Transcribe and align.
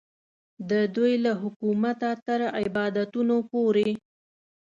د 0.69 0.71
دوی 0.95 1.13
له 1.25 1.31
حکومته 1.41 2.09
تر 2.25 2.39
عبادتونو 2.61 3.35
پورې. 3.51 3.89